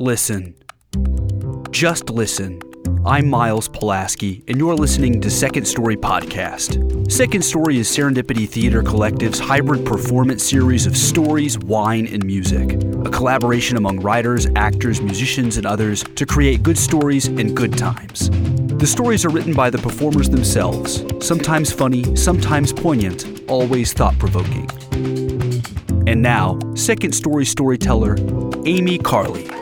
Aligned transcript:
Listen. 0.00 0.54
Just 1.70 2.08
listen. 2.08 2.58
I'm 3.04 3.28
Miles 3.28 3.68
Pulaski, 3.68 4.42
and 4.48 4.56
you're 4.56 4.74
listening 4.74 5.20
to 5.20 5.28
Second 5.28 5.66
Story 5.66 5.94
Podcast. 5.94 7.12
Second 7.12 7.42
Story 7.42 7.76
is 7.76 7.86
Serendipity 7.86 8.48
Theater 8.48 8.82
Collective's 8.82 9.38
hybrid 9.38 9.84
performance 9.84 10.42
series 10.42 10.86
of 10.86 10.96
stories, 10.96 11.58
wine, 11.58 12.06
and 12.06 12.24
music. 12.24 12.72
A 13.04 13.10
collaboration 13.10 13.76
among 13.76 14.00
writers, 14.00 14.46
actors, 14.56 15.02
musicians, 15.02 15.58
and 15.58 15.66
others 15.66 16.02
to 16.16 16.24
create 16.24 16.62
good 16.62 16.78
stories 16.78 17.26
and 17.26 17.54
good 17.54 17.76
times. 17.76 18.30
The 18.78 18.86
stories 18.86 19.26
are 19.26 19.30
written 19.30 19.52
by 19.52 19.68
the 19.68 19.76
performers 19.76 20.30
themselves, 20.30 21.04
sometimes 21.20 21.72
funny, 21.72 22.16
sometimes 22.16 22.72
poignant, 22.72 23.42
always 23.50 23.92
thought 23.92 24.18
provoking. 24.18 24.66
And 26.08 26.22
now, 26.22 26.58
second 26.74 27.12
story 27.12 27.44
storyteller, 27.44 28.16
Amy 28.64 28.96
Carley. 28.96 29.59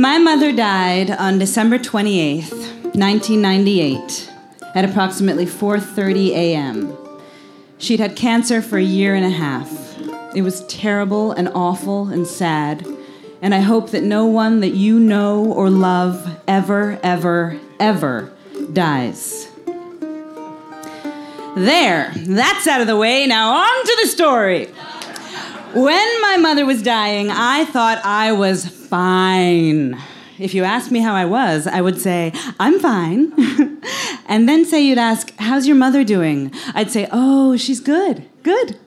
My 0.00 0.16
mother 0.16 0.50
died 0.50 1.10
on 1.10 1.38
December 1.38 1.76
28th, 1.76 2.94
1998, 2.94 4.30
at 4.74 4.86
approximately 4.86 5.44
4:30 5.44 6.30
a.m. 6.30 6.96
She'd 7.76 8.00
had 8.00 8.16
cancer 8.16 8.62
for 8.62 8.78
a 8.78 8.82
year 8.82 9.14
and 9.14 9.26
a 9.26 9.28
half. 9.28 9.70
It 10.34 10.40
was 10.40 10.64
terrible 10.68 11.32
and 11.32 11.50
awful 11.50 12.08
and 12.08 12.26
sad, 12.26 12.86
and 13.42 13.54
I 13.54 13.60
hope 13.60 13.90
that 13.90 14.02
no 14.02 14.24
one 14.24 14.60
that 14.60 14.72
you 14.72 14.98
know 14.98 15.44
or 15.44 15.68
love 15.68 16.26
ever 16.48 16.98
ever 17.02 17.60
ever 17.78 18.32
dies. 18.72 19.48
There, 21.56 22.10
that's 22.16 22.66
out 22.66 22.80
of 22.80 22.86
the 22.86 22.96
way. 22.96 23.26
Now 23.26 23.52
on 23.52 23.84
to 23.84 23.98
the 24.00 24.08
story. 24.08 24.70
When 25.74 26.22
my 26.22 26.36
mother 26.36 26.66
was 26.66 26.82
dying, 26.82 27.30
I 27.30 27.64
thought 27.64 28.04
I 28.04 28.32
was 28.32 28.66
fine. 28.66 29.96
If 30.36 30.52
you 30.52 30.64
asked 30.64 30.90
me 30.90 30.98
how 30.98 31.14
I 31.14 31.26
was, 31.26 31.68
I 31.68 31.80
would 31.80 32.00
say, 32.00 32.32
I'm 32.58 32.80
fine. 32.80 33.32
and 34.26 34.48
then 34.48 34.64
say 34.64 34.80
you'd 34.80 34.98
ask, 34.98 35.32
How's 35.38 35.68
your 35.68 35.76
mother 35.76 36.02
doing? 36.02 36.52
I'd 36.74 36.90
say, 36.90 37.08
Oh, 37.12 37.56
she's 37.56 37.78
good. 37.78 38.28
Good. 38.42 38.80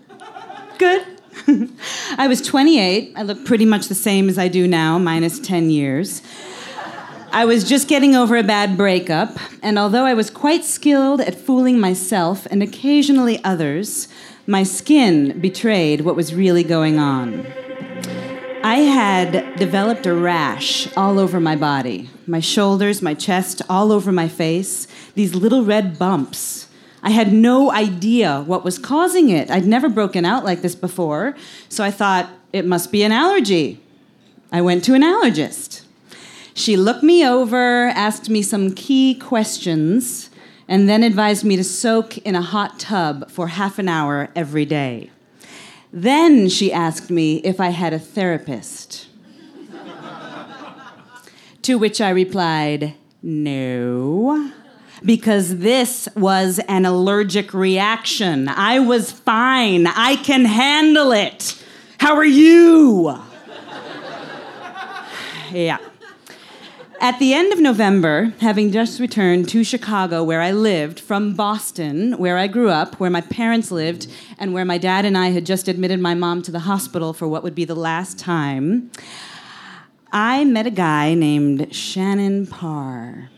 Good. 0.77 1.05
I 2.17 2.27
was 2.27 2.41
28. 2.41 3.13
I 3.15 3.23
look 3.23 3.45
pretty 3.45 3.65
much 3.65 3.87
the 3.87 3.95
same 3.95 4.27
as 4.27 4.37
I 4.37 4.49
do 4.49 4.67
now, 4.67 4.97
minus 4.97 5.39
10 5.39 5.69
years. 5.69 6.21
I 7.31 7.45
was 7.45 7.67
just 7.67 7.87
getting 7.87 8.13
over 8.13 8.35
a 8.35 8.43
bad 8.43 8.75
breakup, 8.75 9.37
and 9.63 9.79
although 9.79 10.05
I 10.05 10.13
was 10.13 10.29
quite 10.29 10.65
skilled 10.65 11.21
at 11.21 11.33
fooling 11.33 11.79
myself 11.79 12.45
and 12.51 12.61
occasionally 12.61 13.43
others, 13.43 14.07
my 14.45 14.63
skin 14.63 15.39
betrayed 15.39 16.01
what 16.01 16.15
was 16.15 16.33
really 16.33 16.63
going 16.63 16.99
on. 16.99 17.45
I 18.63 18.77
had 18.77 19.57
developed 19.57 20.05
a 20.05 20.13
rash 20.13 20.87
all 20.95 21.19
over 21.19 21.39
my 21.39 21.55
body 21.55 22.09
my 22.25 22.39
shoulders, 22.39 23.01
my 23.01 23.13
chest, 23.13 23.61
all 23.69 23.91
over 23.91 24.09
my 24.11 24.29
face, 24.29 24.87
these 25.15 25.35
little 25.35 25.65
red 25.65 25.99
bumps. 25.99 26.69
I 27.01 27.09
had 27.09 27.33
no 27.33 27.69
idea 27.69 28.43
what 28.47 28.63
was 28.63 28.79
causing 28.79 29.29
it. 29.29 29.51
I'd 29.51 29.65
never 29.65 29.89
broken 29.89 30.23
out 30.23 30.45
like 30.45 30.61
this 30.61 30.75
before, 30.75 31.35
so 31.67 31.83
I 31.83 31.91
thought 31.91 32.29
it 32.53 32.65
must 32.65 32.93
be 32.93 33.03
an 33.03 33.11
allergy. 33.11 33.81
I 34.53 34.61
went 34.61 34.85
to 34.85 34.93
an 34.93 35.01
allergist. 35.01 35.83
She 36.53 36.77
looked 36.77 37.03
me 37.03 37.27
over, 37.27 37.87
asked 37.87 38.29
me 38.29 38.41
some 38.41 38.73
key 38.73 39.15
questions, 39.15 40.29
and 40.67 40.87
then 40.87 41.03
advised 41.03 41.43
me 41.43 41.55
to 41.55 41.63
soak 41.63 42.17
in 42.19 42.35
a 42.35 42.41
hot 42.41 42.79
tub 42.79 43.29
for 43.29 43.47
half 43.47 43.79
an 43.79 43.89
hour 43.89 44.29
every 44.35 44.65
day. 44.65 45.09
Then 45.91 46.49
she 46.49 46.73
asked 46.73 47.11
me 47.11 47.37
if 47.37 47.59
I 47.59 47.69
had 47.69 47.93
a 47.93 47.99
therapist. 47.99 49.07
to 51.61 51.77
which 51.77 52.01
I 52.01 52.09
replied, 52.09 52.95
no, 53.21 54.51
because 55.05 55.59
this 55.59 56.09
was 56.15 56.59
an 56.67 56.85
allergic 56.85 57.53
reaction. 57.53 58.47
I 58.47 58.79
was 58.79 59.11
fine. 59.11 59.87
I 59.87 60.15
can 60.17 60.45
handle 60.45 61.11
it. 61.11 61.63
How 61.99 62.15
are 62.15 62.25
you? 62.25 63.17
yeah. 65.51 65.77
At 66.99 67.19
the 67.19 67.33
end 67.33 67.51
of 67.51 67.59
November, 67.59 68.33
having 68.39 68.71
just 68.71 68.99
returned 68.99 69.49
to 69.49 69.63
Chicago, 69.63 70.23
where 70.23 70.41
I 70.41 70.51
lived, 70.51 70.99
from 70.99 71.33
Boston, 71.33 72.13
where 72.13 72.37
I 72.37 72.47
grew 72.47 72.69
up, 72.69 72.99
where 72.99 73.09
my 73.09 73.21
parents 73.21 73.71
lived, 73.71 74.07
and 74.37 74.53
where 74.53 74.63
my 74.63 74.77
dad 74.77 75.03
and 75.03 75.17
I 75.17 75.29
had 75.29 75.45
just 75.45 75.67
admitted 75.67 75.99
my 75.99 76.13
mom 76.13 76.41
to 76.43 76.51
the 76.51 76.59
hospital 76.59 77.11
for 77.11 77.27
what 77.27 77.43
would 77.43 77.55
be 77.55 77.65
the 77.65 77.75
last 77.75 78.17
time, 78.17 78.89
I 80.11 80.45
met 80.45 80.67
a 80.67 80.71
guy 80.71 81.13
named 81.13 81.73
Shannon 81.75 82.47
Parr. 82.47 83.29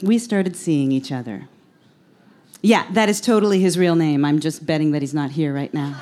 We 0.00 0.18
started 0.18 0.56
seeing 0.56 0.92
each 0.92 1.12
other. 1.12 1.48
Yeah, 2.62 2.86
that 2.92 3.08
is 3.08 3.20
totally 3.20 3.60
his 3.60 3.76
real 3.76 3.96
name. 3.96 4.24
I'm 4.24 4.38
just 4.38 4.64
betting 4.64 4.92
that 4.92 5.02
he's 5.02 5.14
not 5.14 5.32
here 5.32 5.52
right 5.52 5.72
now. 5.74 6.00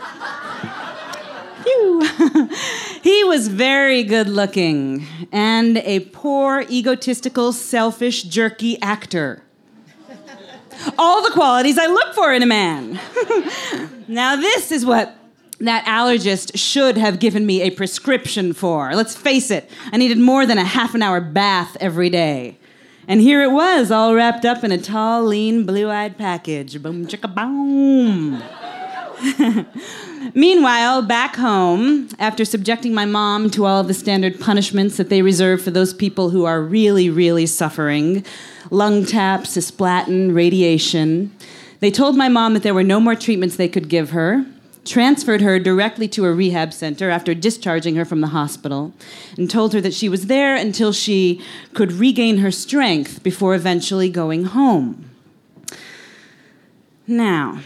Phew. 1.64 2.50
he 3.02 3.24
was 3.24 3.48
very 3.48 4.02
good 4.02 4.28
looking 4.28 5.06
and 5.32 5.78
a 5.78 6.00
poor, 6.00 6.64
egotistical, 6.68 7.52
selfish, 7.52 8.24
jerky 8.24 8.80
actor. 8.82 9.42
All 10.98 11.22
the 11.22 11.30
qualities 11.30 11.78
I 11.78 11.86
look 11.86 12.14
for 12.14 12.32
in 12.32 12.42
a 12.42 12.46
man. 12.46 12.98
now, 14.08 14.36
this 14.36 14.72
is 14.72 14.86
what 14.86 15.16
that 15.60 15.84
allergist 15.84 16.52
should 16.54 16.96
have 16.96 17.18
given 17.18 17.44
me 17.44 17.62
a 17.62 17.70
prescription 17.70 18.52
for. 18.52 18.94
Let's 18.94 19.14
face 19.14 19.50
it, 19.50 19.70
I 19.92 19.98
needed 19.98 20.18
more 20.18 20.46
than 20.46 20.58
a 20.58 20.64
half 20.64 20.94
an 20.94 21.02
hour 21.02 21.20
bath 21.20 21.76
every 21.80 22.08
day. 22.08 22.56
And 23.06 23.20
here 23.20 23.42
it 23.42 23.50
was, 23.50 23.90
all 23.90 24.14
wrapped 24.14 24.44
up 24.44 24.62
in 24.62 24.72
a 24.72 24.78
tall, 24.78 25.24
lean, 25.24 25.66
blue 25.66 25.90
eyed 25.90 26.16
package. 26.16 26.80
Boom, 26.82 27.06
chicka, 27.06 27.34
boom. 27.34 28.42
Meanwhile, 30.34 31.02
back 31.02 31.36
home, 31.36 32.08
after 32.18 32.44
subjecting 32.44 32.94
my 32.94 33.04
mom 33.04 33.50
to 33.50 33.64
all 33.64 33.80
of 33.80 33.88
the 33.88 33.94
standard 33.94 34.38
punishments 34.41 34.96
that 34.96 35.08
they 35.08 35.22
reserve 35.22 35.62
for 35.62 35.70
those 35.70 35.92
people 35.92 36.30
who 36.30 36.44
are 36.44 36.62
really, 36.62 37.10
really 37.10 37.46
suffering 37.46 38.24
lung 38.70 39.04
taps, 39.04 39.56
cisplatin, 39.56 40.34
radiation 40.34 41.32
they 41.80 41.91
told 41.91 42.14
my 42.14 42.28
mom 42.28 42.52
that 42.54 42.62
there 42.62 42.74
were 42.74 42.84
no 42.84 43.00
more 43.00 43.14
treatments 43.14 43.56
they 43.56 43.68
could 43.68 43.88
give 43.88 44.10
her, 44.10 44.44
transferred 44.84 45.41
her 45.41 45.58
directly 45.58 46.06
to 46.08 46.26
a 46.26 46.32
rehab 46.32 46.72
center 46.74 47.08
after 47.08 47.34
discharging 47.34 47.97
her 47.97 48.04
from 48.04 48.20
the 48.20 48.28
hospital, 48.28 48.92
and 49.38 49.50
told 49.50 49.72
her 49.72 49.80
that 49.80 49.94
she 49.94 50.08
was 50.08 50.26
there 50.26 50.54
until 50.54 50.92
she 50.92 51.42
could 51.72 51.92
regain 51.92 52.38
her 52.38 52.50
strength 52.50 53.22
before 53.22 53.54
eventually 53.54 54.10
going 54.10 54.44
home. 54.44 55.10
Now, 57.06 57.60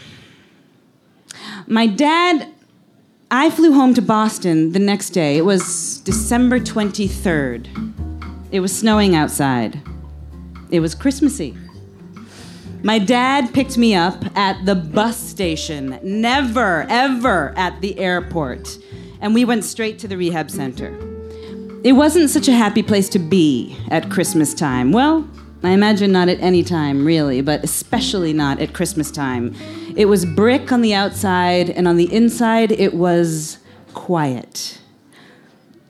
my 1.67 1.87
dad, 1.87 2.47
I 3.37 3.49
flew 3.49 3.73
home 3.73 3.93
to 3.95 4.01
Boston 4.01 4.71
the 4.71 4.79
next 4.79 5.09
day. 5.09 5.35
It 5.37 5.43
was 5.43 5.99
December 6.05 6.57
23rd. 6.57 7.67
It 8.49 8.61
was 8.61 8.73
snowing 8.73 9.13
outside. 9.13 9.81
It 10.71 10.79
was 10.79 10.95
Christmassy. 10.95 11.53
My 12.81 12.97
dad 12.97 13.53
picked 13.53 13.77
me 13.77 13.93
up 13.93 14.23
at 14.37 14.65
the 14.65 14.73
bus 14.73 15.17
station, 15.17 15.99
never, 16.01 16.85
ever 16.87 17.53
at 17.57 17.81
the 17.81 17.99
airport. 17.99 18.77
And 19.19 19.33
we 19.33 19.43
went 19.43 19.65
straight 19.65 19.99
to 19.99 20.07
the 20.07 20.15
rehab 20.15 20.49
center. 20.49 20.97
It 21.83 21.91
wasn't 21.91 22.29
such 22.29 22.47
a 22.47 22.53
happy 22.53 22.83
place 22.83 23.09
to 23.09 23.19
be 23.19 23.77
at 23.91 24.09
Christmas 24.09 24.53
time. 24.53 24.93
Well, 24.93 25.29
I 25.61 25.71
imagine 25.71 26.13
not 26.13 26.29
at 26.29 26.39
any 26.39 26.63
time, 26.63 27.03
really, 27.03 27.41
but 27.41 27.65
especially 27.65 28.31
not 28.31 28.61
at 28.61 28.73
Christmas 28.73 29.11
time. 29.11 29.53
It 29.95 30.05
was 30.05 30.25
brick 30.25 30.71
on 30.71 30.81
the 30.81 30.93
outside, 30.93 31.69
and 31.69 31.87
on 31.87 31.95
the 31.95 32.13
inside, 32.13 32.71
it 32.71 32.93
was 32.93 33.59
quiet. 33.93 34.79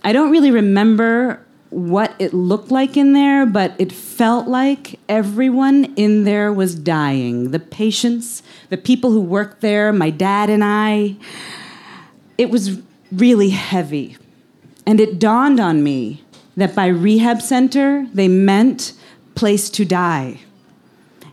I 0.04 0.13
don't 0.13 0.30
really 0.30 0.52
remember 0.52 1.44
what 1.72 2.13
it 2.19 2.34
looked 2.34 2.69
like 2.69 2.96
in 2.96 3.13
there, 3.13 3.46
but 3.46 3.74
it 3.80 3.92
felt 3.92 4.48
like 4.48 5.00
everyone 5.10 5.86
in 5.96 6.24
there 6.24 6.54
was 6.54 6.75
dying. 6.75 7.52
The 7.52 7.60
patients, 7.60 8.44
the 8.69 8.78
people 8.78 9.12
who 9.12 9.19
worked 9.19 9.62
there, 9.62 9.92
my 9.92 10.12
dad 10.12 10.50
and 10.50 10.63
I. 10.63 11.16
It 12.38 12.50
was 12.51 12.80
really 13.12 13.50
heavy. 13.50 14.18
And 14.86 15.00
it 15.00 15.19
dawned 15.19 15.60
on 15.60 15.84
me 15.84 16.24
that 16.56 16.75
by 16.75 16.86
rehab 16.88 17.42
center, 17.42 18.08
they 18.13 18.28
meant 18.28 18.94
place 19.34 19.69
to 19.72 19.84
die. 19.84 20.42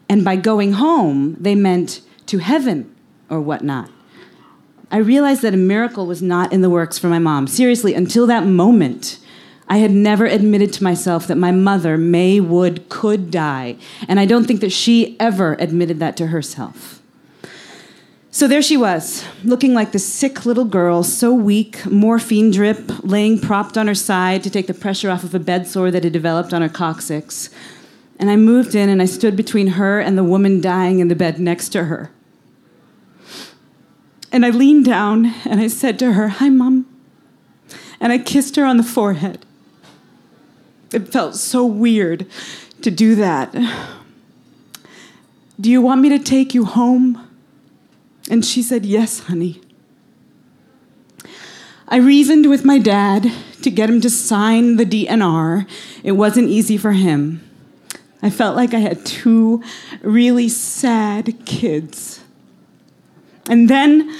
And 0.09 0.25
by 0.25 0.37
going 0.37 0.73
home, 0.73 1.37
they 1.39 1.55
meant 1.55 2.01
to 2.27 2.39
heaven 2.39 2.95
or 3.29 3.41
whatnot. 3.41 3.91
I 4.91 4.99
realized 4.99 5.43
that 5.43 5.55
a 5.55 5.59
miracle 5.59 6.07
was 6.07 6.21
not 6.21 6.53
in 6.53 6.61
the 6.61 6.71
works 6.71 6.99
for 6.99 7.09
my 7.09 7.19
mom. 7.19 7.47
Seriously, 7.47 7.95
until 7.95 8.27
that 8.27 8.45
moment, 8.45 9.19
I 9.69 9.79
had 9.79 9.91
never 9.91 10.27
admitted 10.27 10.73
to 10.75 10.85
myself 10.85 11.27
that 11.29 11.37
my 11.37 11.51
mother, 11.51 11.97
May 11.97 12.41
Wood, 12.41 12.89
could 12.91 13.31
die. 13.31 13.77
And 14.07 14.21
I 14.21 14.27
don't 14.27 14.45
think 14.45 14.61
that 14.61 14.73
she 14.73 15.17
ever 15.19 15.55
admitted 15.55 15.99
that 16.01 16.17
to 16.19 16.27
herself. 16.27 17.01
So 18.31 18.49
there 18.49 18.63
she 18.63 18.77
was, 18.77 19.25
looking 19.45 19.75
like 19.75 19.93
the 19.93 19.99
sick 19.99 20.47
little 20.47 20.65
girl, 20.65 21.03
so 21.03 21.35
weak, 21.35 21.85
morphine 21.87 22.51
drip, 22.51 23.03
laying 23.03 23.39
propped 23.39 23.77
on 23.77 23.87
her 23.87 23.95
side 23.95 24.43
to 24.43 24.51
take 24.51 24.67
the 24.67 24.75
pressure 24.75 25.11
off 25.11 25.23
of 25.23 25.35
a 25.35 25.39
bed 25.39 25.67
sore 25.67 25.91
that 25.91 26.05
had 26.05 26.15
developed 26.15 26.55
on 26.55 26.63
her 26.63 26.69
coccyx. 26.69 27.51
And 28.23 28.31
I 28.31 28.37
moved 28.37 28.77
in 28.77 28.89
and 28.89 29.03
I 29.03 29.07
stood 29.07 29.35
between 29.35 29.67
her 29.67 29.99
and 29.99 30.17
the 30.17 30.23
woman 30.23 30.61
dying 30.61 31.01
in 31.01 31.09
the 31.09 31.17
bed 31.17 31.41
next 31.41 31.71
to 31.71 31.87
her. 31.87 32.13
And 34.31 34.47
I 34.47 34.51
leaned 34.51 34.85
down 34.85 35.35
and 35.45 35.59
I 35.59 35.67
said 35.67 35.99
to 35.99 36.13
her, 36.13 36.29
Hi, 36.29 36.49
Mom. 36.49 36.87
And 37.99 38.13
I 38.13 38.19
kissed 38.19 38.55
her 38.55 38.65
on 38.65 38.77
the 38.77 38.85
forehead. 38.85 39.45
It 40.93 41.09
felt 41.09 41.35
so 41.35 41.67
weird 41.67 42.29
to 42.83 42.93
do 42.93 43.17
that. 43.17 43.53
Do 45.61 45.69
you 45.69 45.83
want 45.83 46.01
me 46.01 46.09
to 46.11 46.21
take 46.21 46.55
you 46.55 46.65
home? 46.65 47.29
And 48.31 48.45
she 48.45 48.63
said, 48.63 48.87
Yes, 48.87 49.19
honey. 49.19 49.61
I 51.89 51.97
reasoned 51.97 52.49
with 52.49 52.65
my 52.65 52.79
dad 52.79 53.33
to 53.63 53.71
get 53.73 53.91
him 53.91 54.01
to 54.01 54.09
sign 54.09 54.77
the 54.77 54.87
DNR. 54.87 55.69
It 56.05 56.13
wasn't 56.13 56.51
easy 56.51 56.77
for 56.77 56.93
him. 56.93 57.49
I 58.23 58.31
felt 58.31 58.57
like 58.57 58.73
I 58.73 58.79
had 58.79 59.05
two 59.05 59.63
really 60.01 60.49
sad 60.49 61.45
kids. 61.45 62.21
And 63.49 63.69
then, 63.69 64.17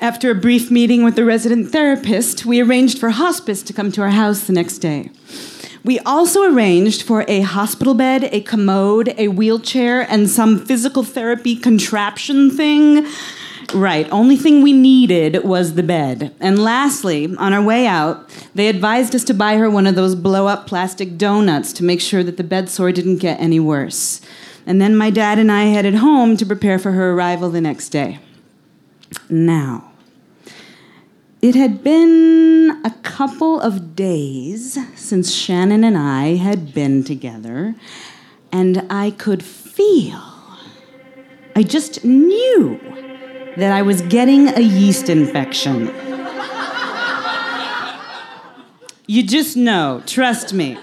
after 0.00 0.30
a 0.30 0.34
brief 0.34 0.70
meeting 0.70 1.04
with 1.04 1.14
the 1.14 1.24
resident 1.24 1.70
therapist, 1.70 2.46
we 2.46 2.60
arranged 2.60 2.98
for 2.98 3.10
hospice 3.10 3.62
to 3.64 3.72
come 3.72 3.92
to 3.92 4.02
our 4.02 4.10
house 4.10 4.46
the 4.46 4.52
next 4.52 4.78
day. 4.78 5.10
We 5.84 5.98
also 6.00 6.50
arranged 6.50 7.02
for 7.02 7.26
a 7.28 7.42
hospital 7.42 7.92
bed, 7.92 8.24
a 8.32 8.40
commode, 8.40 9.14
a 9.18 9.28
wheelchair, 9.28 10.10
and 10.10 10.30
some 10.30 10.64
physical 10.64 11.04
therapy 11.04 11.56
contraption 11.56 12.50
thing. 12.50 13.06
Right, 13.74 14.08
only 14.12 14.36
thing 14.36 14.62
we 14.62 14.72
needed 14.72 15.42
was 15.42 15.74
the 15.74 15.82
bed. 15.82 16.32
And 16.38 16.62
lastly, 16.62 17.34
on 17.36 17.52
our 17.52 17.62
way 17.62 17.88
out, 17.88 18.30
they 18.54 18.68
advised 18.68 19.16
us 19.16 19.24
to 19.24 19.34
buy 19.34 19.56
her 19.56 19.68
one 19.68 19.88
of 19.88 19.96
those 19.96 20.14
blow 20.14 20.46
up 20.46 20.68
plastic 20.68 21.18
donuts 21.18 21.72
to 21.74 21.84
make 21.84 22.00
sure 22.00 22.22
that 22.22 22.36
the 22.36 22.44
bed 22.44 22.68
sore 22.68 22.92
didn't 22.92 23.16
get 23.16 23.40
any 23.40 23.58
worse. 23.58 24.20
And 24.64 24.80
then 24.80 24.96
my 24.96 25.10
dad 25.10 25.40
and 25.40 25.50
I 25.50 25.64
headed 25.64 25.96
home 25.96 26.36
to 26.36 26.46
prepare 26.46 26.78
for 26.78 26.92
her 26.92 27.14
arrival 27.14 27.50
the 27.50 27.60
next 27.60 27.88
day. 27.88 28.20
Now, 29.28 29.90
it 31.42 31.56
had 31.56 31.82
been 31.82 32.80
a 32.84 32.94
couple 33.02 33.60
of 33.60 33.96
days 33.96 34.78
since 34.94 35.34
Shannon 35.34 35.82
and 35.82 35.98
I 35.98 36.36
had 36.36 36.72
been 36.72 37.02
together, 37.02 37.74
and 38.52 38.86
I 38.88 39.10
could 39.10 39.42
feel, 39.42 40.22
I 41.56 41.64
just 41.64 42.04
knew 42.04 42.80
that 43.56 43.72
I 43.72 43.82
was 43.82 44.00
getting 44.02 44.48
a 44.48 44.60
yeast 44.60 45.08
infection. 45.08 45.92
You 49.06 49.22
just 49.22 49.56
know, 49.56 50.02
trust 50.06 50.52
me. 50.52 50.78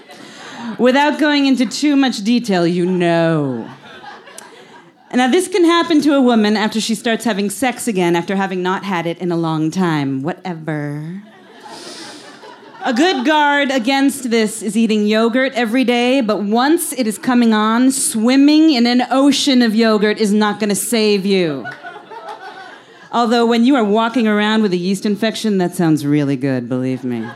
Without 0.78 1.18
going 1.18 1.46
into 1.46 1.66
too 1.66 1.96
much 1.96 2.22
detail, 2.22 2.66
you 2.66 2.86
know. 2.86 3.68
Now, 5.12 5.28
this 5.28 5.48
can 5.48 5.64
happen 5.64 6.00
to 6.02 6.14
a 6.14 6.22
woman 6.22 6.56
after 6.56 6.80
she 6.80 6.94
starts 6.94 7.24
having 7.24 7.50
sex 7.50 7.86
again 7.86 8.16
after 8.16 8.34
having 8.36 8.62
not 8.62 8.84
had 8.84 9.06
it 9.06 9.18
in 9.18 9.30
a 9.30 9.36
long 9.36 9.70
time. 9.70 10.22
Whatever. 10.22 11.22
A 12.84 12.94
good 12.94 13.26
guard 13.26 13.70
against 13.70 14.30
this 14.30 14.62
is 14.62 14.76
eating 14.76 15.06
yogurt 15.06 15.52
every 15.52 15.84
day, 15.84 16.20
but 16.20 16.42
once 16.42 16.92
it 16.92 17.06
is 17.06 17.18
coming 17.18 17.52
on, 17.52 17.92
swimming 17.92 18.72
in 18.72 18.86
an 18.86 19.02
ocean 19.10 19.62
of 19.62 19.74
yogurt 19.74 20.18
is 20.18 20.32
not 20.32 20.58
going 20.58 20.70
to 20.70 20.74
save 20.74 21.26
you. 21.26 21.66
Although, 23.12 23.44
when 23.44 23.64
you 23.64 23.76
are 23.76 23.84
walking 23.84 24.26
around 24.26 24.62
with 24.62 24.72
a 24.72 24.76
yeast 24.76 25.04
infection, 25.04 25.58
that 25.58 25.74
sounds 25.74 26.06
really 26.06 26.36
good, 26.36 26.68
believe 26.68 27.04
me. 27.04 27.28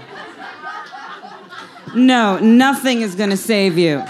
No, 1.95 2.39
nothing 2.39 3.03
is 3.03 3.15
going 3.15 3.31
to 3.31 3.37
save 3.37 3.77
you. 3.77 4.03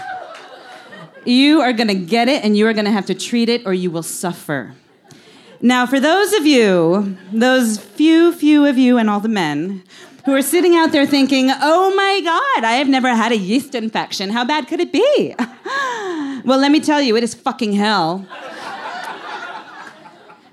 You 1.24 1.60
are 1.60 1.72
going 1.72 1.88
to 1.88 1.94
get 1.94 2.28
it 2.28 2.44
and 2.44 2.56
you 2.56 2.68
are 2.68 2.72
going 2.72 2.84
to 2.84 2.92
have 2.92 3.06
to 3.06 3.14
treat 3.14 3.48
it 3.48 3.66
or 3.66 3.74
you 3.74 3.90
will 3.90 4.04
suffer. 4.04 4.74
Now, 5.60 5.86
for 5.86 5.98
those 5.98 6.32
of 6.34 6.46
you, 6.46 7.16
those 7.32 7.78
few, 7.78 8.32
few 8.32 8.64
of 8.66 8.78
you, 8.78 8.98
and 8.98 9.10
all 9.10 9.20
the 9.20 9.28
men 9.28 9.82
who 10.24 10.34
are 10.34 10.42
sitting 10.42 10.76
out 10.76 10.92
there 10.92 11.06
thinking, 11.06 11.50
oh 11.50 11.94
my 11.94 12.20
God, 12.22 12.64
I 12.64 12.74
have 12.74 12.88
never 12.88 13.08
had 13.08 13.32
a 13.32 13.36
yeast 13.36 13.74
infection. 13.74 14.30
How 14.30 14.44
bad 14.44 14.68
could 14.68 14.80
it 14.80 14.92
be? 14.92 15.34
well, 16.44 16.58
let 16.58 16.70
me 16.70 16.80
tell 16.80 17.00
you, 17.00 17.16
it 17.16 17.24
is 17.24 17.34
fucking 17.34 17.72
hell. 17.72 18.26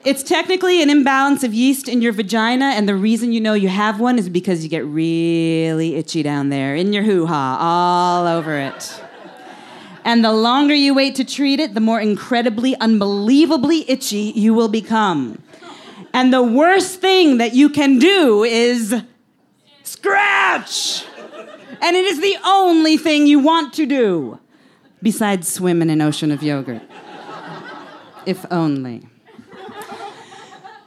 It's 0.06 0.22
technically 0.22 0.82
an 0.82 0.90
imbalance 0.90 1.46
of 1.46 1.54
yeast 1.54 1.88
in 1.88 2.02
your 2.02 2.12
vagina, 2.12 2.66
and 2.66 2.90
the 2.90 2.96
reason 2.96 3.32
you 3.32 3.40
know 3.40 3.54
you 3.54 3.70
have 3.70 4.02
one 4.02 4.20
is 4.20 4.28
because 4.28 4.62
you 4.62 4.70
get 4.70 4.86
really 4.86 5.96
itchy 5.96 6.22
down 6.22 6.50
there 6.50 6.76
in 6.76 6.92
your 6.92 7.04
hoo 7.04 7.26
ha, 7.26 7.58
all 7.58 8.28
over 8.28 8.58
it. 8.58 9.02
And 10.04 10.26
the 10.26 10.34
longer 10.34 10.74
you 10.74 10.94
wait 10.94 11.16
to 11.16 11.24
treat 11.24 11.62
it, 11.62 11.74
the 11.74 11.80
more 11.80 12.02
incredibly, 12.02 12.76
unbelievably 12.82 13.90
itchy 13.90 14.34
you 14.36 14.54
will 14.54 14.68
become. 14.68 15.42
And 16.12 16.34
the 16.34 16.44
worst 16.44 17.00
thing 17.00 17.38
that 17.38 17.54
you 17.54 17.70
can 17.70 17.98
do 17.98 18.44
is 18.44 19.02
scratch. 19.84 21.06
And 21.82 21.96
it 21.96 22.06
is 22.06 22.20
the 22.20 22.36
only 22.44 22.98
thing 22.98 23.26
you 23.26 23.40
want 23.40 23.74
to 23.76 23.86
do 23.86 24.40
besides 25.02 25.48
swim 25.48 25.82
in 25.82 25.90
an 25.90 26.02
ocean 26.02 26.30
of 26.30 26.44
yogurt. 26.44 26.82
if 28.26 28.46
only. 28.52 29.08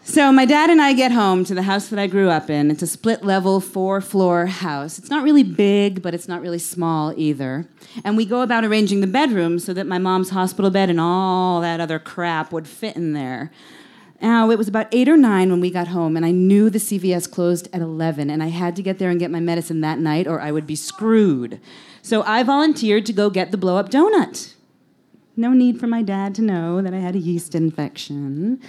So, 0.09 0.31
my 0.31 0.45
dad 0.45 0.71
and 0.71 0.81
I 0.81 0.93
get 0.93 1.11
home 1.11 1.45
to 1.47 1.55
the 1.55 1.65
house 1.65 1.89
that 1.89 1.99
I 1.99 2.07
grew 2.07 2.31
up 2.31 2.49
in. 2.49 2.71
It's 2.71 2.81
a 2.81 2.87
split 2.87 3.25
level, 3.25 3.61
four 3.61 4.01
floor 4.01 4.47
house. 4.47 5.01
It's 5.01 5.11
not 5.11 5.25
really 5.25 5.43
big, 5.43 6.01
but 6.01 6.15
it's 6.15 6.29
not 6.29 6.41
really 6.41 6.61
small 6.61 7.13
either. 7.17 7.69
And 8.05 8.17
we 8.17 8.25
go 8.25 8.43
about 8.43 8.65
arranging 8.65 9.01
the 9.01 9.09
bedrooms 9.09 9.65
so 9.65 9.75
that 9.75 9.85
my 9.89 9.99
mom's 9.99 10.31
hospital 10.31 10.71
bed 10.71 10.91
and 10.91 11.01
all 11.01 11.61
that 11.61 11.81
other 11.81 11.99
crap 11.99 12.53
would 12.53 12.69
fit 12.69 12.95
in 12.95 13.15
there. 13.15 13.51
Now, 14.23 14.49
it 14.53 14.59
was 14.59 14.69
about 14.69 14.87
eight 14.93 15.09
or 15.09 15.17
nine 15.17 15.51
when 15.51 15.61
we 15.61 15.73
got 15.73 15.89
home, 15.89 16.17
and 16.17 16.25
I 16.25 16.31
knew 16.31 16.71
the 16.71 16.79
CVS 16.79 17.29
closed 17.29 17.69
at 17.73 17.83
11, 17.83 18.31
and 18.31 18.45
I 18.45 18.49
had 18.49 18.77
to 18.77 18.83
get 18.83 19.01
there 19.01 19.11
and 19.11 19.19
get 19.19 19.33
my 19.33 19.41
medicine 19.41 19.81
that 19.81 19.99
night, 19.99 20.29
or 20.29 20.41
I 20.41 20.53
would 20.53 20.69
be 20.69 20.77
screwed. 20.77 21.61
So 22.01 22.23
I 22.23 22.45
volunteered 22.45 23.07
to 23.07 23.13
go 23.13 23.29
get 23.29 23.51
the 23.51 23.59
blow 23.59 23.77
up 23.77 23.91
donut. 23.91 24.55
No 25.37 25.53
need 25.53 25.81
for 25.81 25.89
my 25.89 26.03
dad 26.03 26.33
to 26.37 26.43
know 26.43 26.81
that 26.81 26.95
I 26.95 27.01
had 27.01 27.17
a 27.17 27.19
yeast 27.19 27.57
infection 27.57 28.63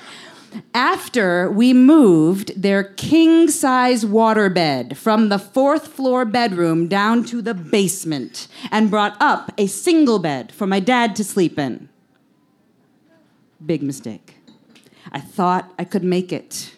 after 0.74 1.50
we 1.52 1.74
moved 1.74 2.62
their 2.62 2.84
king 2.84 3.50
size 3.50 4.06
waterbed 4.06 4.96
from 4.96 5.30
the 5.30 5.40
fourth 5.40 5.88
floor 5.88 6.26
bedroom 6.26 6.88
down 6.88 7.24
to 7.26 7.42
the 7.42 7.54
basement 7.54 8.48
and 8.72 8.90
brought 8.90 9.18
up 9.20 9.52
a 9.58 9.68
single 9.68 10.20
bed 10.20 10.52
for 10.52 10.68
my 10.68 10.80
dad 10.80 11.16
to 11.16 11.24
sleep 11.24 11.58
in. 11.58 11.90
Big 13.66 13.82
mistake. 13.82 14.36
I 15.12 15.20
thought 15.20 15.74
I 15.80 15.84
could 15.84 16.04
make 16.04 16.32
it. 16.32 16.74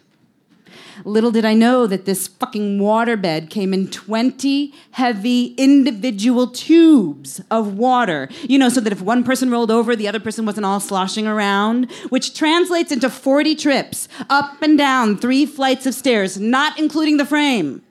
Little 1.10 1.32
did 1.32 1.44
I 1.44 1.56
know 1.56 1.88
that 1.88 2.06
this 2.06 2.28
fucking 2.28 2.78
waterbed 2.78 3.50
came 3.50 3.74
in 3.74 3.88
20 3.88 4.72
heavy 4.92 5.56
individual 5.58 6.46
tubes 6.46 7.42
of 7.50 7.80
water. 7.80 8.30
You 8.44 8.60
know, 8.60 8.70
so 8.70 8.80
that 8.80 8.94
if 8.94 9.02
one 9.02 9.24
person 9.24 9.50
rolled 9.50 9.72
over, 9.72 9.96
the 9.96 10.08
other 10.08 10.20
person 10.20 10.46
wasn't 10.46 10.68
all 10.68 10.80
sloshing 10.80 11.26
around, 11.26 11.90
which 12.10 12.36
translates 12.36 12.92
into 12.92 13.10
40 13.10 13.56
trips 13.56 14.08
up 14.30 14.62
and 14.62 14.78
down 14.78 15.18
three 15.18 15.48
flights 15.48 15.88
of 15.88 15.96
stairs, 15.96 16.40
not 16.40 16.78
including 16.78 17.18
the 17.18 17.26
frame. 17.26 17.82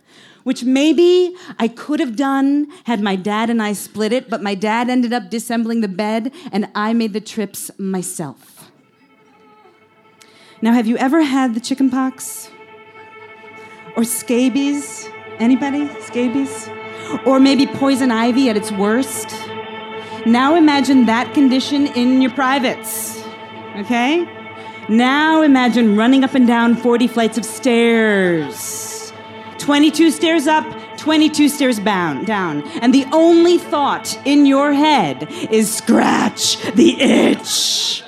Which 0.44 0.62
maybe 0.62 1.34
I 1.58 1.66
could 1.66 1.98
have 1.98 2.14
done 2.14 2.68
had 2.84 3.00
my 3.00 3.16
dad 3.16 3.50
and 3.50 3.60
I 3.60 3.72
split 3.72 4.12
it, 4.12 4.30
but 4.30 4.44
my 4.44 4.54
dad 4.54 4.88
ended 4.88 5.12
up 5.12 5.24
disassembling 5.24 5.80
the 5.80 5.88
bed 5.88 6.32
and 6.52 6.68
I 6.72 6.92
made 6.92 7.14
the 7.14 7.20
trips 7.20 7.68
myself. 7.78 8.70
Now, 10.62 10.72
have 10.72 10.86
you 10.86 10.96
ever 10.98 11.22
had 11.22 11.54
the 11.54 11.60
chicken 11.60 11.90
pox? 11.90 12.50
Or 13.98 14.04
scabies? 14.04 15.08
Anybody? 15.40 15.88
Scabies? 16.02 16.70
Or 17.26 17.40
maybe 17.40 17.66
poison 17.66 18.12
ivy 18.12 18.48
at 18.48 18.56
its 18.56 18.70
worst? 18.70 19.28
Now 20.24 20.54
imagine 20.54 21.06
that 21.06 21.34
condition 21.34 21.88
in 21.88 22.22
your 22.22 22.30
privates. 22.30 23.20
Okay? 23.74 24.24
Now 24.88 25.42
imagine 25.42 25.96
running 25.96 26.22
up 26.22 26.34
and 26.36 26.46
down 26.46 26.76
40 26.76 27.08
flights 27.08 27.38
of 27.38 27.44
stairs. 27.44 29.12
22 29.58 30.12
stairs 30.12 30.46
up, 30.46 30.64
22 30.96 31.48
stairs 31.48 31.80
bound, 31.80 32.24
down. 32.24 32.62
And 32.80 32.94
the 32.94 33.04
only 33.10 33.58
thought 33.58 34.16
in 34.24 34.46
your 34.46 34.72
head 34.74 35.26
is 35.50 35.74
scratch 35.74 36.56
the 36.74 37.00
itch. 37.00 38.04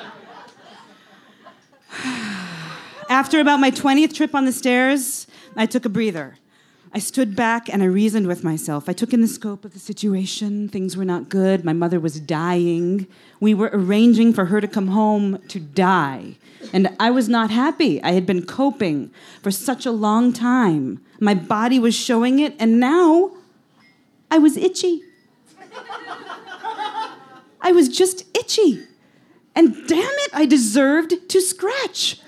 After 3.11 3.40
about 3.40 3.59
my 3.59 3.73
20th 3.73 4.14
trip 4.14 4.37
on 4.37 4.45
the 4.45 4.52
stairs, 4.52 5.26
I 5.57 5.67
took 5.67 5.85
a 5.85 5.88
breather. 5.88 6.37
I 6.95 7.00
stood 7.00 7.35
back 7.35 7.69
and 7.69 7.83
I 7.83 7.87
reasoned 7.87 8.29
with 8.29 8.45
myself. 8.45 8.88
I 8.88 8.93
took 8.93 9.12
in 9.12 9.21
the 9.21 9.26
scope 9.26 9.64
of 9.64 9.73
the 9.73 9.81
situation. 9.81 10.69
Things 10.69 10.97
were 10.97 11.05
not 11.05 11.29
good. 11.29 11.64
My 11.64 11.73
mother 11.73 11.99
was 11.99 12.21
dying. 12.21 13.09
We 13.40 13.52
were 13.52 13.71
arranging 13.73 14.33
for 14.33 14.45
her 14.45 14.61
to 14.61 14.69
come 14.69 14.87
home 14.87 15.43
to 15.49 15.59
die. 15.59 16.37
And 16.73 16.95
I 17.00 17.11
was 17.11 17.29
not 17.29 17.50
happy. 17.50 18.00
I 18.00 18.12
had 18.12 18.26
been 18.26 18.47
coping 18.47 19.11
for 19.43 19.50
such 19.50 19.87
a 19.87 19.90
long 19.90 20.33
time. 20.33 21.05
My 21.19 21.35
body 21.35 21.81
was 21.81 21.97
showing 21.97 22.38
it, 22.38 22.55
and 22.61 22.79
now 22.79 23.33
I 24.31 24.38
was 24.38 24.57
itchy. 24.57 25.02
I 27.61 27.73
was 27.73 27.88
just 27.88 28.25
itchy. 28.37 28.87
And 29.57 29.75
damn 29.88 29.99
it, 29.99 30.31
I 30.33 30.47
deserved 30.47 31.29
to 31.29 31.40
scratch. 31.40 32.21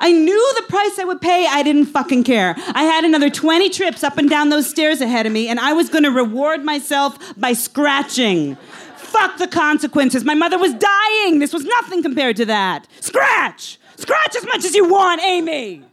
I 0.00 0.12
knew 0.12 0.54
the 0.56 0.62
price 0.68 0.98
I 0.98 1.04
would 1.04 1.20
pay. 1.20 1.46
I 1.46 1.62
didn't 1.62 1.86
fucking 1.86 2.24
care. 2.24 2.54
I 2.74 2.84
had 2.84 3.04
another 3.04 3.30
20 3.30 3.68
trips 3.70 4.02
up 4.02 4.18
and 4.18 4.28
down 4.28 4.48
those 4.48 4.68
stairs 4.68 5.00
ahead 5.00 5.26
of 5.26 5.32
me, 5.32 5.48
and 5.48 5.60
I 5.60 5.72
was 5.72 5.88
gonna 5.88 6.10
reward 6.10 6.64
myself 6.64 7.18
by 7.38 7.52
scratching. 7.52 8.56
Fuck 8.96 9.36
the 9.38 9.46
consequences. 9.46 10.24
My 10.24 10.34
mother 10.34 10.58
was 10.58 10.72
dying. 10.74 11.38
This 11.38 11.52
was 11.52 11.64
nothing 11.64 12.02
compared 12.02 12.36
to 12.36 12.46
that. 12.46 12.86
Scratch! 13.00 13.78
Scratch 13.96 14.34
as 14.36 14.44
much 14.46 14.64
as 14.64 14.74
you 14.74 14.88
want, 14.88 15.20
Amy! 15.22 15.84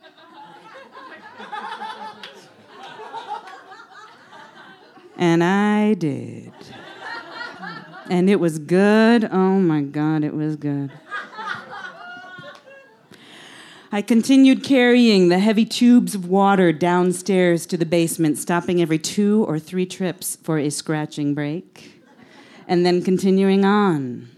And 5.17 5.43
I 5.43 5.95
did. 5.95 6.53
And 8.09 8.29
it 8.29 8.39
was 8.39 8.57
good. 8.57 9.25
Oh 9.25 9.59
my 9.59 9.81
God, 9.81 10.23
it 10.23 10.33
was 10.33 10.55
good. 10.55 10.91
I 13.91 14.03
continued 14.03 14.63
carrying 14.63 15.29
the 15.29 15.39
heavy 15.39 15.65
tubes 15.65 16.13
of 16.13 16.27
water 16.27 16.71
downstairs 16.71 17.65
to 17.65 17.75
the 17.75 17.87
basement, 17.87 18.37
stopping 18.37 18.79
every 18.79 18.99
two 18.99 19.43
or 19.47 19.57
three 19.57 19.87
trips 19.87 20.37
for 20.43 20.59
a 20.59 20.69
scratching 20.69 21.33
break, 21.33 21.99
and 22.67 22.85
then 22.85 23.01
continuing 23.01 23.65
on. 23.65 24.29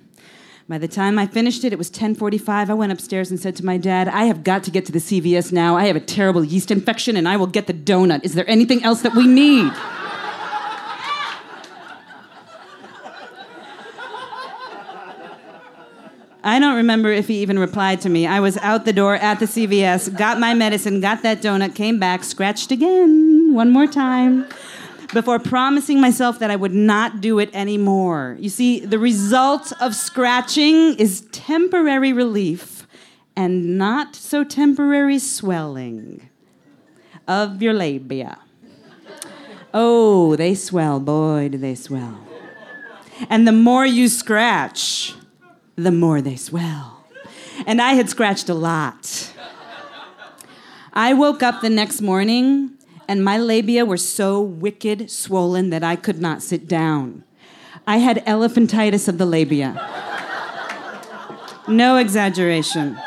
By 0.69 0.77
the 0.77 0.87
time 0.87 1.19
I 1.19 1.27
finished 1.27 1.65
it, 1.65 1.73
it 1.73 1.77
was 1.77 1.89
10:45. 1.89 2.69
I 2.69 2.73
went 2.73 2.93
upstairs 2.93 3.29
and 3.29 3.37
said 3.37 3.57
to 3.57 3.65
my 3.65 3.75
dad, 3.75 4.07
"I 4.07 4.23
have 4.23 4.45
got 4.45 4.63
to 4.63 4.71
get 4.71 4.85
to 4.85 4.93
the 4.93 5.01
CVS 5.01 5.51
now. 5.51 5.75
I 5.75 5.87
have 5.87 5.97
a 5.97 5.99
terrible 5.99 6.45
yeast 6.45 6.71
infection 6.71 7.17
and 7.17 7.27
I 7.27 7.35
will 7.35 7.47
get 7.47 7.67
the 7.67 7.73
donut. 7.73 8.23
Is 8.23 8.35
there 8.35 8.49
anything 8.49 8.81
else 8.85 9.01
that 9.01 9.15
we 9.15 9.27
need?" 9.27 9.73
I 16.43 16.57
don't 16.57 16.75
remember 16.75 17.11
if 17.11 17.27
he 17.27 17.41
even 17.41 17.59
replied 17.59 18.01
to 18.01 18.09
me. 18.09 18.25
I 18.25 18.39
was 18.39 18.57
out 18.57 18.85
the 18.85 18.93
door 18.93 19.15
at 19.15 19.39
the 19.39 19.45
CVS, 19.45 20.17
got 20.17 20.39
my 20.39 20.55
medicine, 20.55 20.99
got 20.99 21.21
that 21.21 21.41
donut, 21.41 21.75
came 21.75 21.99
back, 21.99 22.23
scratched 22.23 22.71
again, 22.71 23.53
one 23.53 23.69
more 23.69 23.85
time, 23.85 24.47
before 25.13 25.37
promising 25.37 26.01
myself 26.01 26.39
that 26.39 26.49
I 26.49 26.55
would 26.55 26.73
not 26.73 27.21
do 27.21 27.37
it 27.37 27.53
anymore. 27.53 28.37
You 28.39 28.49
see, 28.49 28.79
the 28.79 28.97
result 28.97 29.71
of 29.79 29.95
scratching 29.95 30.95
is 30.95 31.21
temporary 31.31 32.11
relief 32.11 32.87
and 33.35 33.77
not 33.77 34.15
so 34.15 34.43
temporary 34.43 35.19
swelling 35.19 36.27
of 37.27 37.61
your 37.61 37.73
labia. 37.73 38.39
Oh, 39.73 40.35
they 40.35 40.55
swell, 40.55 40.99
boy, 40.99 41.49
do 41.49 41.57
they 41.59 41.75
swell. 41.75 42.19
And 43.29 43.47
the 43.47 43.51
more 43.51 43.85
you 43.85 44.07
scratch, 44.07 45.13
the 45.83 45.91
more 45.91 46.21
they 46.21 46.35
swell. 46.35 47.03
And 47.65 47.81
I 47.81 47.93
had 47.93 48.09
scratched 48.09 48.49
a 48.49 48.53
lot. 48.53 49.33
I 50.93 51.13
woke 51.13 51.41
up 51.41 51.61
the 51.61 51.69
next 51.69 52.01
morning 52.01 52.71
and 53.07 53.23
my 53.23 53.37
labia 53.37 53.85
were 53.85 53.97
so 53.97 54.41
wicked 54.41 55.11
swollen 55.11 55.69
that 55.69 55.83
I 55.83 55.95
could 55.95 56.21
not 56.21 56.41
sit 56.41 56.67
down. 56.67 57.23
I 57.85 57.97
had 57.97 58.25
elephantitis 58.25 59.07
of 59.07 59.17
the 59.17 59.25
labia. 59.25 59.73
No 61.67 61.97
exaggeration. 61.97 62.97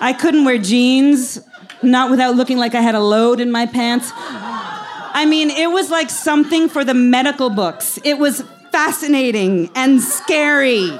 I 0.00 0.12
couldn't 0.12 0.44
wear 0.44 0.58
jeans, 0.58 1.40
not 1.82 2.10
without 2.10 2.36
looking 2.36 2.58
like 2.58 2.74
I 2.74 2.80
had 2.80 2.94
a 2.94 3.00
load 3.00 3.40
in 3.40 3.50
my 3.50 3.66
pants. 3.66 4.12
I 4.14 5.24
mean, 5.26 5.50
it 5.50 5.70
was 5.70 5.90
like 5.90 6.10
something 6.10 6.68
for 6.68 6.84
the 6.84 6.94
medical 6.94 7.50
books. 7.50 7.98
It 8.04 8.18
was 8.18 8.42
fascinating 8.72 9.70
and 9.74 10.00
scary. 10.00 10.90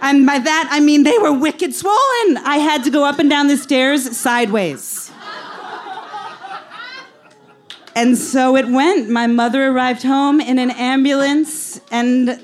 And 0.00 0.26
by 0.26 0.38
that, 0.38 0.68
I 0.70 0.80
mean 0.80 1.02
they 1.02 1.18
were 1.18 1.32
wicked 1.32 1.74
swollen. 1.74 2.36
I 2.38 2.58
had 2.58 2.84
to 2.84 2.90
go 2.90 3.04
up 3.04 3.18
and 3.18 3.28
down 3.28 3.48
the 3.48 3.56
stairs 3.56 4.16
sideways. 4.16 5.10
And 7.94 8.16
so 8.16 8.56
it 8.56 8.68
went. 8.68 9.10
My 9.10 9.26
mother 9.26 9.66
arrived 9.66 10.04
home 10.04 10.40
in 10.40 10.60
an 10.60 10.70
ambulance, 10.70 11.80
and 11.90 12.40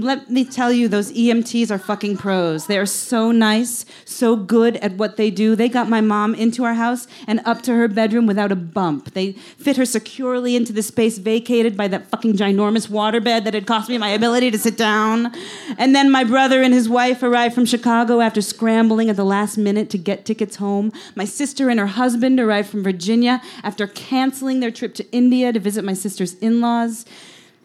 let 0.00 0.30
me 0.30 0.44
tell 0.44 0.72
you, 0.72 0.88
those 0.88 1.12
EMTs 1.12 1.70
are 1.70 1.78
fucking 1.78 2.16
pros. 2.16 2.66
They 2.66 2.78
are 2.78 2.86
so 2.86 3.30
nice, 3.30 3.84
so 4.06 4.36
good 4.36 4.76
at 4.76 4.94
what 4.94 5.18
they 5.18 5.30
do. 5.30 5.54
They 5.54 5.68
got 5.68 5.88
my 5.88 6.00
mom 6.00 6.34
into 6.34 6.64
our 6.64 6.72
house 6.72 7.06
and 7.26 7.40
up 7.44 7.60
to 7.62 7.74
her 7.74 7.88
bedroom 7.88 8.26
without 8.26 8.50
a 8.50 8.56
bump. 8.56 9.12
They 9.12 9.32
fit 9.32 9.76
her 9.76 9.84
securely 9.84 10.56
into 10.56 10.72
the 10.72 10.82
space 10.82 11.18
vacated 11.18 11.76
by 11.76 11.88
that 11.88 12.08
fucking 12.08 12.34
ginormous 12.34 12.88
waterbed 12.88 13.44
that 13.44 13.52
had 13.52 13.66
cost 13.66 13.90
me 13.90 13.98
my 13.98 14.08
ability 14.08 14.50
to 14.52 14.58
sit 14.58 14.78
down. 14.78 15.30
And 15.76 15.94
then 15.94 16.10
my 16.10 16.24
brother 16.24 16.62
and 16.62 16.72
his 16.72 16.88
wife 16.88 17.22
arrived 17.22 17.54
from 17.54 17.66
Chicago 17.66 18.20
after 18.20 18.40
scrambling 18.40 19.10
at 19.10 19.16
the 19.16 19.24
last 19.24 19.58
minute 19.58 19.90
to 19.90 19.98
get 19.98 20.24
tickets 20.24 20.56
home. 20.56 20.90
My 21.14 21.26
sister 21.26 21.68
and 21.68 21.78
her 21.78 21.86
husband 21.86 22.40
arrived 22.40 22.70
from 22.70 22.82
Virginia 22.82 23.42
after 23.62 23.86
canceling 23.86 24.60
their 24.60 24.70
trip 24.70 24.94
to 24.94 25.10
India 25.12 25.52
to 25.52 25.60
visit 25.60 25.84
my 25.84 25.94
sister's 25.94 26.34
in 26.34 26.62
laws. 26.62 27.04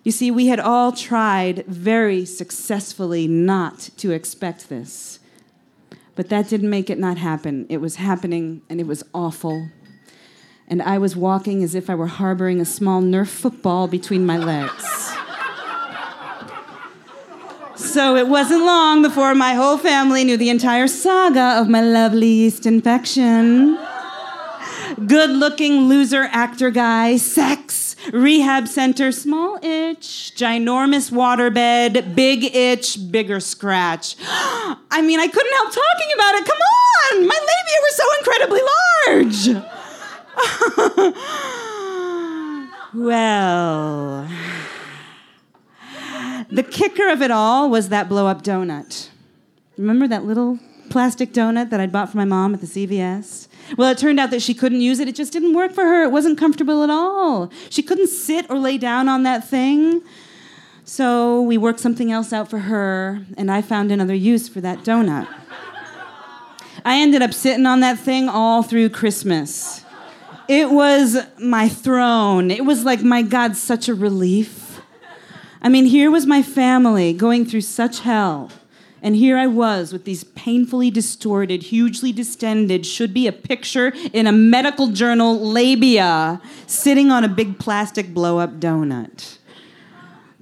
You 0.07 0.11
see, 0.11 0.31
we 0.31 0.47
had 0.47 0.61
all 0.61 0.93
tried 0.93 1.65
very 1.65 2.23
successfully 2.23 3.27
not 3.27 3.89
to 3.97 4.11
expect 4.11 4.69
this. 4.69 5.19
But 6.15 6.29
that 6.29 6.47
didn't 6.47 6.69
make 6.69 6.89
it 6.89 6.97
not 6.97 7.17
happen. 7.17 7.65
It 7.67 7.81
was 7.81 7.97
happening, 7.97 8.61
and 8.69 8.79
it 8.79 8.87
was 8.87 9.03
awful. 9.13 9.67
And 10.69 10.81
I 10.81 10.97
was 10.97 11.17
walking 11.17 11.61
as 11.61 11.75
if 11.75 11.89
I 11.89 11.95
were 11.95 12.07
harboring 12.07 12.61
a 12.61 12.63
small 12.63 13.01
Nerf 13.01 13.27
football 13.27 13.89
between 13.89 14.25
my 14.25 14.37
legs. 14.37 15.13
So 17.75 18.15
it 18.15 18.29
wasn't 18.29 18.63
long 18.63 19.01
before 19.01 19.35
my 19.35 19.55
whole 19.55 19.77
family 19.77 20.23
knew 20.23 20.37
the 20.37 20.49
entire 20.49 20.87
saga 20.87 21.59
of 21.59 21.67
my 21.67 21.81
lovely 21.81 22.29
yeast 22.29 22.65
infection. 22.65 23.77
Good 25.05 25.31
looking 25.31 25.89
loser 25.89 26.29
actor 26.31 26.71
guy, 26.71 27.17
sex, 27.17 27.86
rehab 28.11 28.67
center, 28.67 29.11
small 29.11 29.59
itch, 29.61 30.33
ginormous 30.35 31.11
waterbed, 31.11 32.15
big 32.15 32.43
itch, 32.55 32.97
bigger 33.11 33.39
scratch. 33.39 34.15
I 34.21 35.01
mean, 35.01 35.19
I 35.19 35.27
couldn't 35.27 35.53
help 35.53 35.69
talking 35.69 36.11
about 36.15 36.33
it. 36.35 36.45
Come 36.45 36.57
on! 36.57 37.27
My 37.27 37.39
labia 37.39 37.79
were 37.83 37.95
so 37.95 38.05
incredibly 38.19 38.61
large. 38.61 39.49
well, 42.93 44.27
the 46.49 46.63
kicker 46.63 47.09
of 47.09 47.21
it 47.21 47.31
all 47.31 47.69
was 47.69 47.89
that 47.89 48.07
blow 48.07 48.27
up 48.27 48.43
donut. 48.43 49.09
Remember 49.77 50.07
that 50.07 50.23
little 50.25 50.59
plastic 50.89 51.33
donut 51.33 51.69
that 51.69 51.79
I'd 51.79 51.91
bought 51.91 52.09
for 52.09 52.17
my 52.17 52.25
mom 52.25 52.53
at 52.53 52.61
the 52.61 52.67
CVS? 52.67 53.46
Well, 53.75 53.89
it 53.91 53.97
turned 53.97 54.19
out 54.19 54.31
that 54.31 54.41
she 54.41 54.53
couldn't 54.53 54.81
use 54.81 54.99
it. 54.99 55.07
It 55.07 55.15
just 55.15 55.33
didn't 55.33 55.53
work 55.53 55.73
for 55.73 55.83
her. 55.83 56.03
It 56.03 56.11
wasn't 56.11 56.37
comfortable 56.37 56.83
at 56.83 56.89
all. 56.89 57.51
She 57.69 57.83
couldn't 57.83 58.07
sit 58.07 58.49
or 58.49 58.57
lay 58.59 58.77
down 58.77 59.09
on 59.09 59.23
that 59.23 59.47
thing. 59.47 60.01
So 60.85 61.41
we 61.41 61.57
worked 61.57 61.81
something 61.81 62.11
else 62.11 62.31
out 62.31 62.49
for 62.49 62.59
her, 62.59 63.25
and 63.35 63.51
I 63.51 63.61
found 63.61 63.91
another 63.91 64.15
use 64.15 64.47
for 64.47 64.61
that 64.61 64.85
donut. 64.85 65.27
I 66.85 66.99
ended 66.99 67.21
up 67.21 67.33
sitting 67.33 67.65
on 67.65 67.81
that 67.81 67.99
thing 67.99 68.29
all 68.29 68.63
through 68.63 68.89
Christmas. 68.89 69.83
It 70.47 70.71
was 70.71 71.17
my 71.37 71.67
throne. 71.67 72.49
It 72.51 72.63
was 72.63 72.85
like, 72.85 73.01
my 73.01 73.21
God, 73.21 73.57
such 73.57 73.89
a 73.89 73.93
relief. 73.93 74.79
I 75.61 75.67
mean, 75.67 75.85
here 75.85 76.09
was 76.09 76.25
my 76.25 76.41
family 76.41 77.11
going 77.11 77.45
through 77.45 77.61
such 77.61 77.99
hell. 77.99 78.49
And 79.01 79.15
here 79.15 79.37
I 79.37 79.47
was 79.47 79.93
with 79.93 80.05
these 80.05 80.23
painfully 80.23 80.89
distorted, 80.89 81.63
hugely 81.63 82.11
distended, 82.11 82.85
should 82.85 83.13
be 83.13 83.27
a 83.27 83.31
picture 83.31 83.93
in 84.11 84.25
a 84.25 84.31
medical 84.31 84.87
journal 84.87 85.39
labia, 85.39 86.41
sitting 86.65 87.11
on 87.11 87.23
a 87.23 87.29
big 87.29 87.59
plastic 87.59 88.13
blow 88.13 88.39
up 88.39 88.59
donut, 88.59 89.37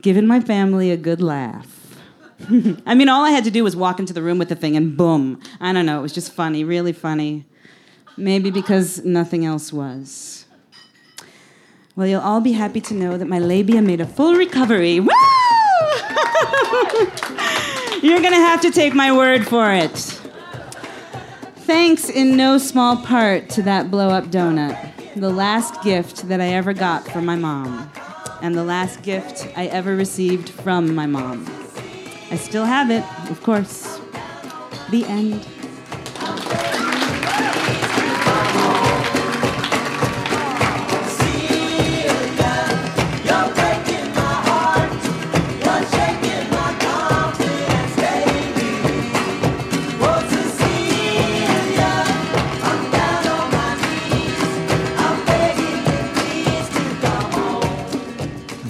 giving 0.02 0.26
my 0.26 0.40
family 0.40 0.92
a 0.92 0.98
good 0.98 1.22
laugh. 1.22 2.00
I 2.86 2.96
mean, 2.96 3.10
all 3.10 3.26
I 3.26 3.32
had 3.32 3.44
to 3.46 3.52
do 3.52 3.64
was 3.64 3.76
walk 3.76 4.00
into 4.00 4.14
the 4.14 4.22
room 4.22 4.38
with 4.38 4.50
the 4.50 4.56
thing 4.56 4.78
and 4.78 4.96
boom. 4.96 5.42
I 5.60 5.74
don't 5.74 5.86
know, 5.86 6.00
it 6.00 6.02
was 6.02 6.14
just 6.14 6.32
funny, 6.32 6.64
really 6.64 6.94
funny. 6.94 7.46
Maybe 8.18 8.50
because 8.50 9.04
nothing 9.04 9.46
else 9.46 9.74
was. 9.74 10.46
Well, 11.98 12.08
you'll 12.08 12.22
all 12.22 12.42
be 12.42 12.54
happy 12.54 12.82
to 12.82 12.94
know 12.94 13.18
that 13.18 13.26
my 13.26 13.40
labia 13.40 13.82
made 13.82 14.02
a 14.02 14.06
full 14.06 14.36
recovery. 14.36 15.00
Woo! 15.00 15.10
You're 18.06 18.22
going 18.22 18.34
to 18.34 18.40
have 18.40 18.62
to 18.62 18.70
take 18.70 18.94
my 18.94 19.12
word 19.12 19.48
for 19.48 19.74
it. 19.74 19.98
Thanks 21.66 22.08
in 22.08 22.38
no 22.38 22.60
small 22.60 22.98
part 22.98 23.50
to 23.50 23.64
that 23.64 23.90
blow 23.90 24.10
up 24.10 24.26
donut. 24.26 24.78
the 25.16 25.32
last 25.32 25.82
gift 25.82 26.28
that 26.28 26.40
I 26.40 26.50
ever 26.50 26.72
got 26.72 27.04
from 27.08 27.26
my 27.26 27.36
mom, 27.36 27.92
and 28.44 28.54
the 28.54 28.64
last 28.64 29.02
gift 29.02 29.48
I 29.58 29.66
ever 29.66 29.96
received 29.96 30.50
from 30.50 30.94
my 30.94 31.08
mom. 31.08 31.48
I 32.30 32.36
still 32.36 32.66
have 32.66 32.92
it, 32.92 33.04
of 33.32 33.42
course. 33.42 34.00
The 34.92 35.04
end. 35.06 35.55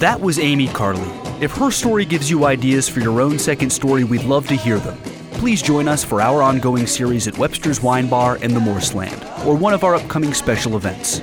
That 0.06 0.22
was 0.22 0.38
Amy 0.38 0.68
Carley. 0.68 1.10
If 1.42 1.54
her 1.54 1.72
story 1.72 2.06
gives 2.06 2.30
you 2.30 2.46
ideas 2.46 2.88
for 2.88 3.00
your 3.00 3.22
own 3.22 3.40
second 3.40 3.72
story, 3.72 4.04
we'd 4.04 4.24
love 4.24 4.48
to 4.50 4.56
hear 4.56 4.78
them. 4.78 4.96
Please 5.32 5.64
join 5.64 5.88
us 5.88 6.04
for 6.04 6.22
our 6.22 6.44
ongoing 6.44 6.86
series 6.86 7.28
at 7.28 7.36
Webster's 7.40 7.82
Wine 7.82 8.08
Bar 8.08 8.38
and 8.44 8.56
the 8.56 8.60
Morseland, 8.60 9.20
or 9.48 9.56
one 9.56 9.74
of 9.74 9.84
our 9.84 9.96
upcoming 9.96 10.36
special 10.36 10.78
events. 10.78 11.22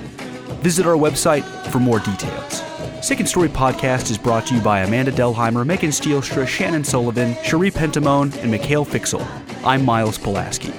Visit 0.64 0.84
our 0.84 0.96
website 0.96 1.44
for 1.68 1.78
more 1.78 2.00
details. 2.00 2.60
Second 3.06 3.26
Story 3.26 3.48
Podcast 3.48 4.10
is 4.10 4.18
brought 4.18 4.48
to 4.48 4.56
you 4.56 4.60
by 4.60 4.80
Amanda 4.80 5.12
Delheimer, 5.12 5.64
Megan 5.64 5.90
Stielstra, 5.90 6.44
Shannon 6.44 6.82
Sullivan, 6.82 7.36
Cherie 7.44 7.70
Pentamone, 7.70 8.36
and 8.38 8.50
Mikhail 8.50 8.84
Fiksel. 8.84 9.24
I'm 9.64 9.84
Miles 9.84 10.18
Pulaski. 10.18 10.72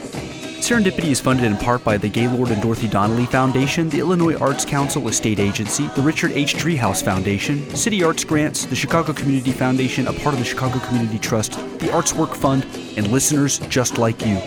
Serendipity 0.63 1.11
is 1.11 1.19
funded 1.19 1.43
in 1.43 1.57
part 1.57 1.83
by 1.83 1.97
the 1.97 2.07
Gaylord 2.07 2.49
and 2.49 2.61
Dorothy 2.61 2.87
Donnelly 2.87 3.25
Foundation, 3.25 3.89
the 3.89 3.99
Illinois 3.99 4.37
Arts 4.37 4.63
Council, 4.63 5.05
a 5.09 5.11
state 5.11 5.37
agency, 5.37 5.87
the 5.87 6.01
Richard 6.01 6.31
H. 6.31 6.55
Driehaus 6.55 7.03
Foundation, 7.03 7.69
City 7.75 8.01
Arts 8.01 8.23
Grants, 8.23 8.65
the 8.65 8.75
Chicago 8.75 9.11
Community 9.11 9.51
Foundation, 9.51 10.07
a 10.07 10.13
part 10.13 10.27
of 10.27 10.39
the 10.39 10.45
Chicago 10.45 10.79
Community 10.79 11.19
Trust, 11.19 11.59
the 11.79 11.91
Arts 11.91 12.13
Work 12.13 12.33
Fund, 12.33 12.63
and 12.95 13.09
listeners 13.09 13.59
just 13.67 13.97
like 13.97 14.25
you. 14.25 14.39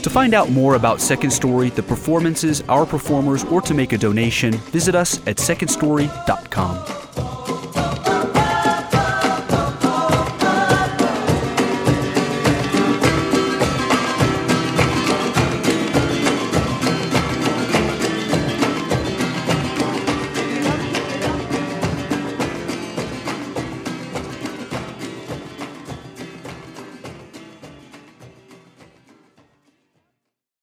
To 0.00 0.08
find 0.08 0.32
out 0.32 0.48
more 0.52 0.74
about 0.74 1.02
Second 1.02 1.32
Story, 1.32 1.68
the 1.68 1.82
performances, 1.82 2.62
our 2.70 2.86
performers, 2.86 3.44
or 3.44 3.60
to 3.60 3.74
make 3.74 3.92
a 3.92 3.98
donation, 3.98 4.54
visit 4.72 4.94
us 4.94 5.18
at 5.26 5.36
secondstory.com. 5.36 7.05